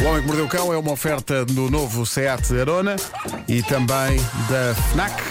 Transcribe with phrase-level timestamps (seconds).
[0.00, 2.96] O Homem que Mordeu o Cão é uma oferta do novo Seat Arona
[3.48, 4.16] e também
[4.48, 5.22] da FNAC.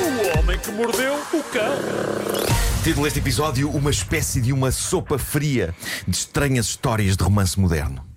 [0.00, 1.76] O homem que mordeu o cão.
[2.82, 5.74] Título deste episódio: Uma espécie de uma sopa fria
[6.06, 8.13] de estranhas histórias de romance moderno.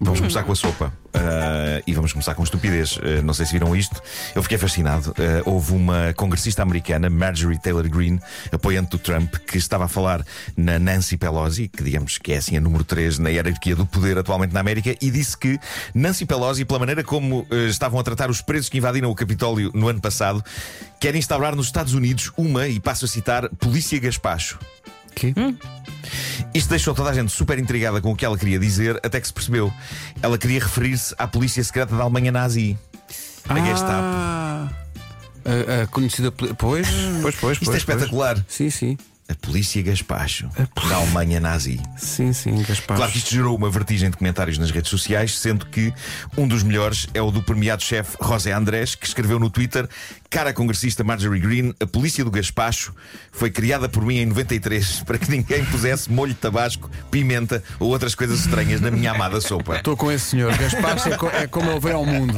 [0.00, 0.92] Vamos começar com a sopa.
[1.14, 2.96] Uh, e vamos começar com estupidez.
[2.96, 4.00] Uh, não sei se viram isto.
[4.34, 5.10] Eu fiquei fascinado.
[5.10, 8.20] Uh, houve uma congressista americana, Marjorie Taylor Greene,
[8.50, 10.24] apoiante do Trump, que estava a falar
[10.56, 14.18] na Nancy Pelosi, que digamos que é assim a número 3 na hierarquia do poder
[14.18, 15.58] atualmente na América, e disse que
[15.94, 19.88] Nancy Pelosi, pela maneira como estavam a tratar os presos que invadiram o Capitólio no
[19.88, 20.42] ano passado,
[20.98, 24.58] quer instaurar nos Estados Unidos uma, e passo a citar, polícia gaspacho.
[25.14, 25.34] Que?
[25.36, 25.56] Hum?
[26.54, 29.26] Isto deixou toda a gente super intrigada com o que ela queria dizer, até que
[29.26, 29.72] se percebeu.
[30.20, 32.78] Ela queria referir-se à polícia secreta da Alemanha nazi.
[33.48, 33.90] A Gestapo.
[33.90, 34.68] Ah,
[35.44, 36.30] a, a conhecida.
[36.30, 36.86] Pois, pois,
[37.22, 37.36] pois.
[37.40, 38.34] pois Isto é espetacular.
[38.34, 38.46] Pois.
[38.48, 38.98] Sim, sim.
[39.32, 40.46] A polícia Gaspacho
[40.88, 41.80] da Alemanha nazi.
[41.96, 42.98] Sim, sim, Gaspacho.
[42.98, 45.90] Claro que isto gerou uma vertigem de comentários nas redes sociais, sendo que
[46.36, 49.88] um dos melhores é o do premiado chefe José Andrés, que escreveu no Twitter:
[50.28, 52.94] Cara congressista Marjorie Green, a polícia do Gaspacho
[53.30, 57.88] foi criada por mim em 93 para que ninguém pusesse molho de tabasco, pimenta ou
[57.88, 59.76] outras coisas estranhas na minha amada sopa.
[59.76, 60.54] Estou com esse senhor.
[60.58, 62.34] Gaspacho é, co é como ele veio ao mundo.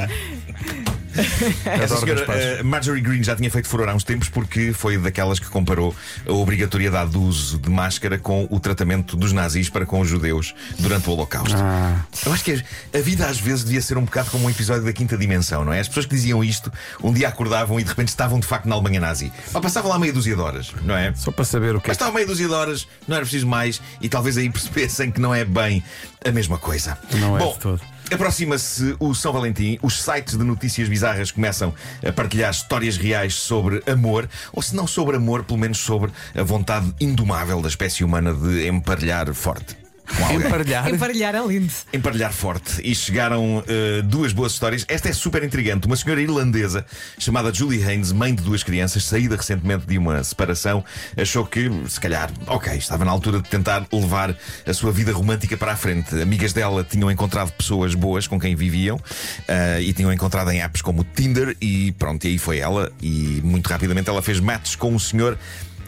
[1.65, 2.25] Essa senhora
[2.61, 5.95] uh, Marjorie Green já tinha feito furor há uns tempos porque foi daquelas que comparou
[6.27, 10.55] a obrigatoriedade do uso de máscara com o tratamento dos nazis para com os judeus
[10.79, 11.57] durante o Holocausto.
[11.59, 12.05] Ah.
[12.25, 14.93] Eu acho que a vida às vezes devia ser um bocado como um episódio da
[14.93, 15.81] quinta dimensão, não é?
[15.81, 18.75] As pessoas que diziam isto um dia acordavam e de repente estavam de facto na
[18.75, 19.33] Alemanha nazi.
[19.53, 21.13] Ou passavam lá meia dúzia de horas, não é?
[21.15, 23.81] Só para saber o que Mas estavam meia dúzia de horas, não era preciso mais
[24.01, 25.83] e talvez aí percebessem que não é bem
[26.25, 26.99] a mesma coisa.
[27.15, 27.94] Não é Bom, de todo.
[28.15, 31.75] Aproxima-se o São Valentim, os sites de notícias bizarras começam
[32.07, 36.43] a partilhar histórias reais sobre amor, ou se não sobre amor, pelo menos sobre a
[36.45, 39.84] vontade indomável da espécie humana de emparelhar forte.
[40.33, 40.89] Emparelhar.
[40.89, 41.73] Emparelhar é lindo.
[41.93, 42.81] Emparelhar forte.
[42.83, 44.85] E chegaram uh, duas boas histórias.
[44.89, 45.87] Esta é super intrigante.
[45.87, 46.87] Uma senhora irlandesa
[47.19, 50.85] chamada Julie Haynes, mãe de duas crianças, saída recentemente de uma separação,
[51.17, 54.37] achou que, se calhar, ok, estava na altura de tentar levar
[54.67, 56.21] a sua vida romântica para a frente.
[56.21, 60.83] Amigas dela tinham encontrado pessoas boas com quem viviam uh, e tinham encontrado em apps
[60.83, 62.93] como Tinder e pronto, e aí foi ela.
[63.03, 65.39] E muito rapidamente ela fez matches com um senhor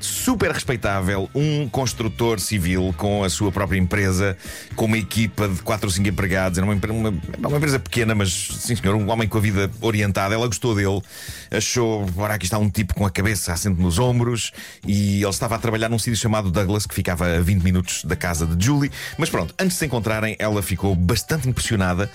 [0.01, 4.37] super respeitável, um construtor civil com a sua própria empresa,
[4.75, 6.59] com uma equipa de 4 ou 5 empregados.
[6.59, 10.35] Era uma, uma, uma, empresa pequena, mas sim senhor, um homem com a vida orientada.
[10.35, 11.01] Ela gostou dele,
[11.51, 14.53] achou, ora, aqui está um tipo com a cabeça assente nos ombros
[14.87, 18.17] e ele estava a trabalhar num sítio chamado Douglas, que ficava a 20 minutos da
[18.17, 18.91] casa de Julie.
[19.19, 22.11] Mas pronto, antes de se encontrarem, ela ficou bastante impressionada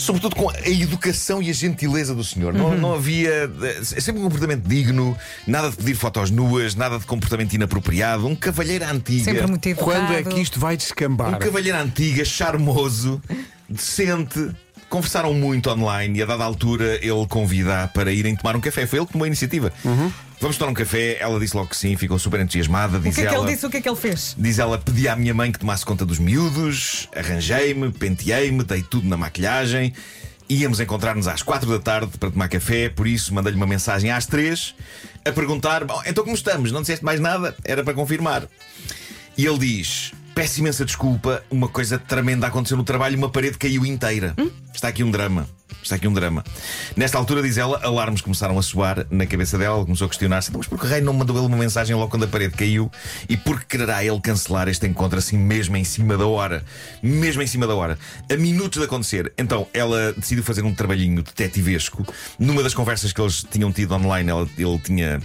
[0.00, 2.52] sobretudo com a educação e a gentileza do senhor.
[2.52, 3.50] Não, não havia.
[3.62, 5.16] É sempre um comportamento digno,
[5.46, 8.26] nada de pedir fotos nuas, nada de comportamento inapropriado.
[8.26, 9.24] Um cavalheiro antiga.
[9.24, 9.90] Sempre muito educado.
[9.90, 11.34] Quando é que isto vai descambar?
[11.34, 13.20] Um cavalheiro antiga, charmoso,
[13.68, 14.50] decente.
[14.88, 18.86] Conversaram muito online e a dada altura ele convida para irem tomar um café.
[18.88, 19.72] Foi ele que tomou a iniciativa.
[19.84, 20.10] Uhum.
[20.40, 21.18] Vamos tomar um café.
[21.20, 22.96] Ela disse logo que sim, ficou super entusiasmada.
[22.98, 23.66] O que é que ela, ele disse?
[23.66, 24.34] O que é que ele fez?
[24.38, 29.06] Diz ela: pedi à minha mãe que tomasse conta dos miúdos, arranjei-me, penteei-me, dei tudo
[29.06, 29.92] na maquilhagem.
[30.48, 34.26] Íamos encontrar-nos às quatro da tarde para tomar café, por isso mandei-lhe uma mensagem às
[34.26, 34.74] três
[35.24, 36.72] a perguntar: Bom, então como estamos?
[36.72, 37.54] Não disseste mais nada?
[37.62, 38.48] Era para confirmar.
[39.36, 43.84] E ele diz: Peço imensa desculpa, uma coisa tremenda aconteceu no trabalho, uma parede caiu
[43.84, 44.34] inteira.
[44.38, 44.50] Hum?
[44.74, 45.46] Está aqui um drama.
[45.82, 46.44] Está aqui um drama.
[46.96, 49.76] Nesta altura, diz ela, alarmes começaram a soar na cabeça dela.
[49.76, 52.10] Ela começou a questionar-se: então, mas por que Rei não mandou ele uma mensagem logo
[52.10, 52.90] quando a parede caiu?
[53.28, 56.64] E por que quererá ele cancelar este encontro assim mesmo em cima da hora?
[57.02, 57.98] Mesmo em cima da hora.
[58.30, 59.32] A minutos de acontecer.
[59.38, 62.04] Então, ela decidiu fazer um trabalhinho detetivesco.
[62.38, 65.20] Numa das conversas que eles tinham tido online, ela, ele tinha.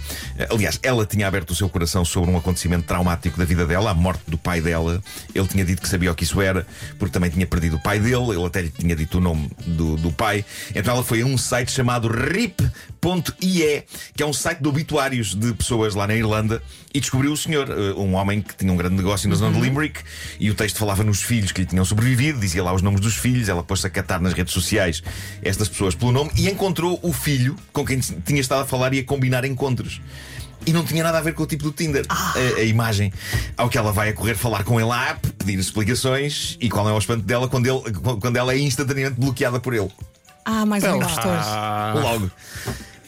[0.50, 3.94] Aliás, ela tinha aberto o seu coração sobre um acontecimento traumático da vida dela, a
[3.94, 5.02] morte do pai dela.
[5.34, 6.66] Ele tinha dito que sabia o que isso era,
[6.98, 8.30] porque também tinha perdido o pai dele.
[8.30, 9.35] Ele até lhe tinha dito o nome
[9.66, 10.44] do, do pai.
[10.74, 15.52] Então ela foi a um site chamado RIP.ie, que é um site de obituários de
[15.52, 18.96] pessoas lá na Irlanda, e descobriu o senhor, eh, um homem que tinha um grande
[18.96, 19.64] negócio na zona de uhum.
[19.64, 20.00] Limerick,
[20.40, 23.14] e o texto falava nos filhos que lhe tinham sobrevivido, dizia lá os nomes dos
[23.14, 25.02] filhos, ela pôs-se a catar nas redes sociais
[25.42, 29.00] estas pessoas pelo nome e encontrou o filho com quem tinha estado a falar e
[29.00, 30.00] a combinar encontros.
[30.64, 32.04] E não tinha nada a ver com o tipo do Tinder.
[32.08, 32.34] Ah.
[32.34, 33.12] A, a, imagem.
[33.56, 36.88] Ao que ela vai a correr falar com ele à app, pedir explicações e qual
[36.88, 39.90] é o espanto dela quando, ele, quando ela é instantaneamente bloqueada por ele.
[40.44, 41.24] Ah, mais um impostor.
[41.26, 41.92] Ah.
[41.96, 42.30] Logo.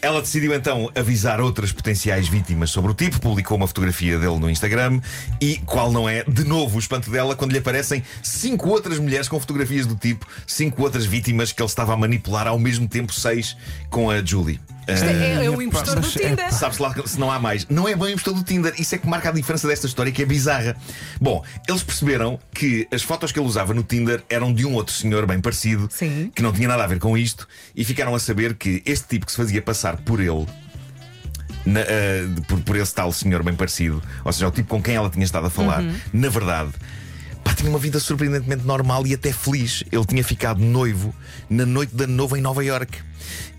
[0.01, 4.49] Ela decidiu então avisar outras potenciais vítimas sobre o tipo, publicou uma fotografia dele no
[4.49, 5.01] Instagram
[5.41, 9.27] e, qual não é, de novo o espanto dela quando lhe aparecem cinco outras mulheres
[9.27, 13.13] com fotografias do tipo, cinco outras vítimas que ele estava a manipular ao mesmo tempo,
[13.13, 13.57] seis
[13.89, 14.59] com a Julie.
[14.93, 16.53] Isto é, é o impostor do é- Tinder.
[16.53, 17.65] Sabe-se lá se não há mais.
[17.69, 18.73] Não é bem o impostor do Tinder.
[18.79, 20.75] Isso é que marca a diferença desta história, que é bizarra.
[21.19, 24.93] Bom, eles perceberam que as fotos que ele usava no Tinder eram de um outro
[24.93, 26.31] senhor bem parecido, Sim.
[26.35, 29.25] que não tinha nada a ver com isto, e ficaram a saber que este tipo
[29.25, 30.45] que se fazia passar por ele.
[31.65, 34.95] na- eh, por, por esse tal senhor bem parecido, ou seja, o tipo com quem
[34.95, 35.83] ela tinha estado a falar,
[36.13, 36.71] na verdade,
[37.59, 39.83] tinha uma vida surpreendentemente normal e até feliz.
[39.91, 41.13] Ele tinha ficado noivo
[41.49, 43.09] na noite da noiva em Nova York.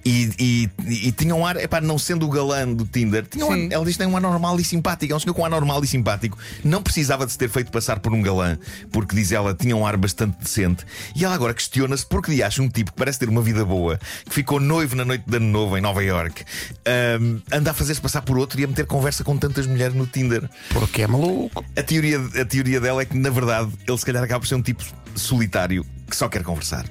[0.04, 0.70] E, e,
[1.08, 3.84] e tinha um ar, epá, não sendo o galã do Tinder, tinha um ar, ela
[3.84, 5.12] diz que tem um ar normal e simpático.
[5.12, 6.38] É um senhor com um ar normal e simpático.
[6.64, 8.58] Não precisava de se ter feito passar por um galã,
[8.90, 10.86] porque diz ela, tinha um ar bastante decente.
[11.14, 13.98] E ela agora questiona-se porque lhe acha um tipo que parece ter uma vida boa,
[14.24, 16.44] que ficou noivo na noite de ano novo em Nova York,
[16.86, 20.06] ahm, anda a fazer-se passar por outro e a meter conversa com tantas mulheres no
[20.06, 20.48] Tinder.
[20.70, 21.64] Porque é maluco.
[21.76, 24.54] A teoria, a teoria dela é que, na verdade, ele se calhar acaba por ser
[24.54, 24.82] um tipo
[25.14, 26.86] solitário que só quer conversar.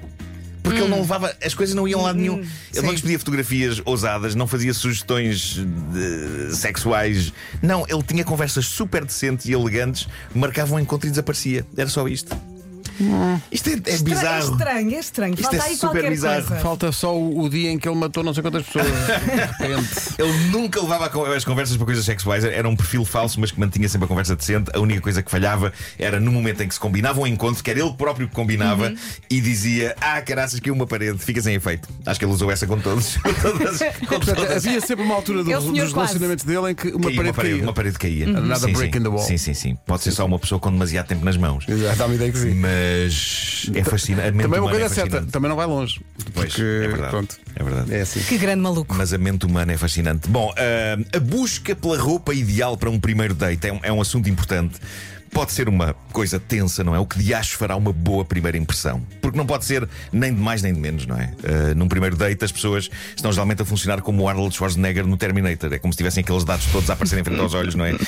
[0.62, 2.38] Porque ele não levava, as coisas não iam lado nenhum.
[2.74, 7.32] Ele não lhes pedia fotografias ousadas, não fazia sugestões de- sexuais.
[7.62, 11.66] Não, ele tinha conversas super decentes e elegantes, marcava um encontro e desaparecia.
[11.76, 12.36] Era só isto.
[13.50, 14.52] Isto é, é Estra- É bizarro.
[14.52, 15.34] estranho, é estranho.
[15.34, 16.44] Isto Falta é aí super qualquer bizarro.
[16.46, 16.62] coisa.
[16.62, 18.86] Falta só o, o dia em que ele matou não sei quantas pessoas.
[18.86, 18.92] De
[19.66, 19.90] repente.
[20.20, 23.88] Ele nunca levava as conversas para coisas sexuais, era um perfil falso, mas que mantinha
[23.88, 24.70] sempre a conversa decente.
[24.74, 27.70] A única coisa que falhava era no momento em que se combinava um encontro, que
[27.70, 28.96] era ele próprio que combinava, Uhum.
[29.30, 31.88] e dizia: Ah, caraças, que uma parede, fica sem efeito.
[32.04, 33.16] Acho que ele usou essa com todos.
[33.22, 34.66] com todas, com todas.
[34.66, 35.92] havia sempre uma altura do- É dos quase.
[35.94, 37.62] relacionamentos dele em que uma Caía parede uma parede, caía.
[37.64, 38.24] uma parede caía.
[38.28, 38.98] Another Sim, break sim.
[38.98, 39.18] in the wall.
[39.26, 39.78] Sim, sim, sim.
[39.86, 41.64] Pode ser só uma pessoa com demasiado tempo nas mãos.
[41.68, 42.54] Exato, dá-me ideia que sim.
[42.54, 42.70] Mas
[43.74, 44.28] é fascinante.
[44.28, 45.32] A mente Também uma coisa é é certa, fascinante.
[45.32, 46.00] também não vai longe.
[46.34, 47.10] Pois, Porque, é verdade.
[47.10, 47.94] pronto, É verdade.
[47.94, 48.20] é assim.
[48.20, 48.94] Que grande maluco.
[48.94, 50.28] Mas a mente humana é fascinante.
[50.28, 54.00] Bom, ah, a busca pela roupa ideal para um primeiro date é um, é um
[54.00, 54.78] assunto importante.
[55.32, 56.98] Pode ser uma coisa tensa, não é?
[56.98, 59.00] O que de acho fará uma boa primeira impressão.
[59.20, 61.32] Porque não pode ser nem de mais nem de menos, não é?
[61.44, 65.16] Ah, num primeiro date, as pessoas estão geralmente a funcionar como o Arnold Schwarzenegger no
[65.16, 65.72] Terminator.
[65.72, 67.92] É como se tivessem aqueles dados todos a aparecerem em frente aos olhos, não é?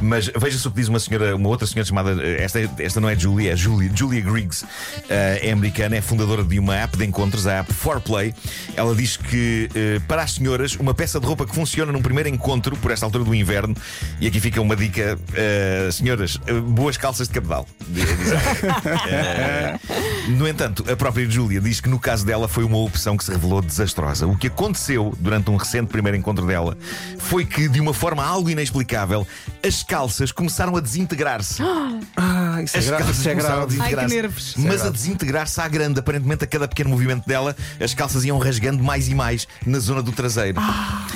[0.00, 2.12] Mas veja-se o que diz uma senhora, uma outra senhora chamada.
[2.22, 4.64] eh, Esta, esta não é Julie, é Julia, Julia Griggs.
[5.08, 8.34] Eh, é americana, é fundadora de uma app de encontros, a app Foreplay.
[8.76, 12.28] Ela diz que eh, para as senhoras, uma peça de roupa que funciona num primeiro
[12.28, 13.74] encontro, por esta altura do inverno,
[14.20, 16.36] e aqui fica uma dica, eh, senhoras,
[16.68, 17.66] boas calças de cabedal.
[20.28, 23.30] no entanto, a própria Julia diz que no caso dela foi uma opção que se
[23.30, 24.26] revelou desastrosa.
[24.26, 26.76] O que aconteceu durante um recente primeiro encontro dela
[27.18, 29.26] foi que, de uma forma algo inexplicável,
[29.66, 31.62] as calças começaram a desintegrar-se.
[32.18, 33.02] Ah, isso é As grave.
[33.04, 33.80] calças Isso é começaram a grave.
[33.80, 34.14] Ai, que desintegrar-se.
[34.14, 34.54] nervos.
[34.56, 36.00] Mas a desintegrar-se à grande.
[36.00, 40.02] Aparentemente, a cada pequeno movimento dela, as calças iam rasgando mais e mais na zona
[40.02, 40.58] do traseiro.
[40.58, 41.06] Ah,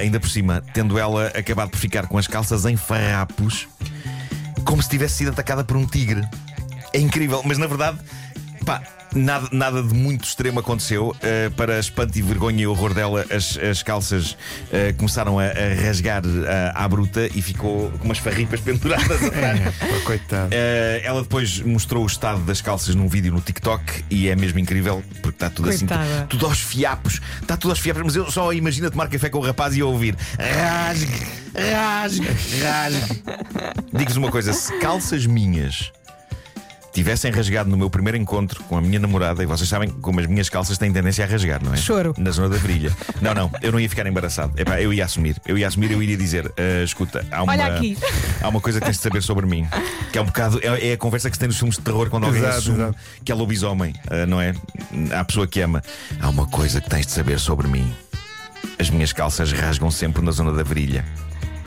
[0.00, 3.68] ainda por cima, tendo ela acabado por ficar com as calças em farrapos,
[4.64, 6.26] como se tivesse sido atacada por um tigre.
[6.92, 7.98] É incrível, mas na verdade,
[8.66, 8.82] pá.
[9.14, 11.10] Nada, nada de muito extremo aconteceu.
[11.10, 15.74] Uh, para espanto e vergonha e horror dela, as, as calças uh, começaram a, a
[15.80, 16.30] rasgar uh,
[16.74, 19.60] à bruta e ficou com umas farripas penduradas atrás.
[19.60, 20.48] É, coitado.
[20.48, 24.58] Uh, ela depois mostrou o estado das calças num vídeo no TikTok e é mesmo
[24.58, 26.02] incrível porque está tudo Coitada.
[26.02, 27.20] assim, tudo aos fiapos.
[27.40, 30.16] Está tudo aos fiapos, mas eu só imagino tomar café com o rapaz e ouvir
[30.38, 32.26] rasgue, rasgue,
[32.60, 33.22] rasgue.
[33.96, 35.92] Digo-vos uma coisa: se calças minhas
[36.96, 40.26] tivessem rasgado no meu primeiro encontro com a minha namorada, e vocês sabem como as
[40.26, 41.76] minhas calças têm tendência a rasgar, não é?
[41.76, 42.14] Choro.
[42.16, 42.90] Na zona da virilha.
[43.20, 44.58] Não, não, eu não ia ficar embaraçado.
[44.58, 45.36] Epá, eu ia assumir.
[45.46, 47.98] Eu ia assumir, eu iria dizer: "Ah, escuta, há uma, Olha aqui."
[48.40, 49.68] há uma coisa que tens de saber sobre mim.
[50.10, 50.58] Que é um bocado.
[50.62, 52.78] É, é a conversa que se tem nos filmes de terror quando alguém Exato, assume
[52.78, 52.98] exato.
[53.22, 54.54] que é lobisomem, ah, não é?
[55.12, 55.82] Há a pessoa que ama.
[56.18, 57.92] Há uma coisa que tens de saber sobre mim.
[58.78, 61.04] As minhas calças rasgam sempre na zona da virilha.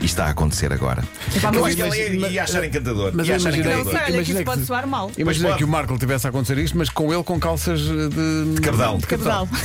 [0.00, 1.02] E está a acontecer agora.
[1.34, 1.96] Epá, Eu mas acho que ela
[2.30, 3.12] ia, achar encantador.
[3.14, 3.92] mas ia eu achar imaginei- Não encantador.
[3.92, 5.10] sei, olha que Imagina isso pode que- soar mal.
[5.18, 8.08] Imagina que o Marco tivesse a acontecer isto, mas com ele com calças de.
[8.54, 8.96] De cabedal.
[8.98, 9.48] de Cabedal.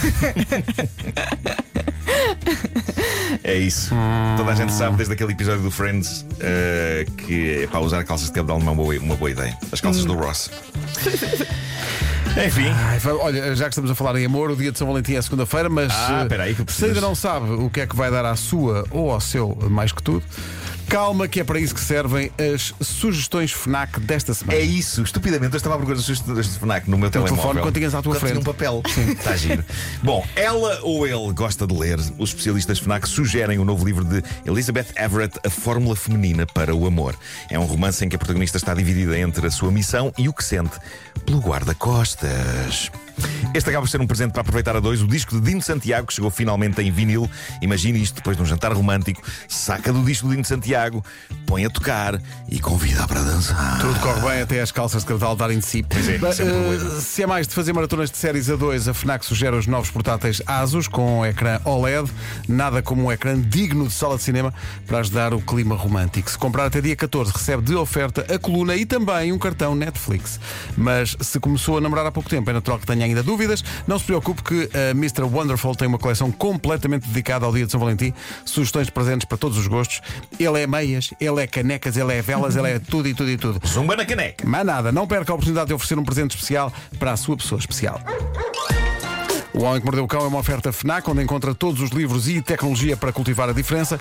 [3.43, 3.93] É isso.
[4.37, 8.33] Toda a gente sabe desde aquele episódio do Friends eh, que para usar calças de
[8.33, 9.55] cabedal não é uma boa, uma boa ideia.
[9.71, 10.49] As calças do Ross.
[12.43, 12.67] Enfim.
[12.69, 15.21] Ai, olha, já que estamos a falar em amor, o dia de São Valentim é
[15.21, 17.95] segunda-feira, mas Ah, espera aí que eu se ainda não sabe o que é que
[17.95, 20.21] vai dar à sua ou ao seu, mais que tudo,
[20.87, 24.57] calma que é para isso que servem as sugestões FNAC desta semana.
[24.57, 27.37] É isso, estupidamente eu estava a procurar as sugestões de FNAC no meu telemóvel.
[27.37, 28.41] telefone quando tinhas à tua Quando tinha frente.
[28.41, 28.81] um papel.
[29.11, 29.63] Está giro.
[30.01, 31.99] Bom, ela ou ele gosta de ler.
[32.17, 36.85] Os especialistas FNAC sugerem o novo livro de Elizabeth Everett, A Fórmula Feminina para o
[36.87, 37.15] Amor.
[37.49, 40.33] É um romance em que a protagonista está dividida entre a sua missão e o
[40.33, 40.77] que sente
[41.25, 42.91] pelo guarda-costas.
[43.55, 45.01] Este acaba por ser um presente para aproveitar a dois.
[45.01, 47.29] O disco de Dino Santiago, que chegou finalmente em vinil.
[47.61, 49.21] Imagine isto depois de um jantar romântico.
[49.47, 51.01] Saca do disco do Dino Santiago,
[51.45, 53.79] põe a tocar e convida para dançar.
[53.79, 55.83] Tudo corre bem até as calças de casal darem de si.
[55.83, 56.99] Pois é, Mas, um problema.
[56.99, 59.89] se é mais de fazer maratonas de séries a dois, a FNAC sugere os novos
[59.89, 62.11] portáteis Asus com ecrã OLED.
[62.49, 64.53] Nada como um ecrã digno de sala de cinema
[64.85, 66.29] para ajudar o clima romântico.
[66.29, 70.41] Se comprar até dia 14, recebe de oferta a coluna e também um cartão Netflix.
[70.75, 73.63] Mas se começou a namorar há pouco tempo, é natural que tenha ainda dúvidas.
[73.87, 75.23] Não se preocupe que a Mr.
[75.23, 78.13] Wonderful tem uma coleção completamente dedicada ao dia de São Valentim.
[78.43, 80.01] Sugestões de presentes para todos os gostos.
[80.39, 83.37] Ele é meias, ele é canecas, ele é velas, ele é tudo e tudo e
[83.37, 83.67] tudo.
[83.67, 84.43] Zumba na caneca.
[84.45, 87.59] Mas nada, não perca a oportunidade de oferecer um presente especial para a sua pessoa
[87.59, 87.99] especial.
[89.53, 92.27] O Homem que Mordeu o Cão é uma oferta FNAC onde encontra todos os livros
[92.27, 93.99] e tecnologia para cultivar a diferença.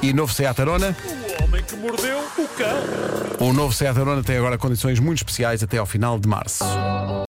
[0.00, 0.96] E novo Seat Arona.
[1.38, 3.46] O homem que mordeu o cão.
[3.46, 6.64] O novo Seat Arona tem agora condições muito especiais até ao final de março.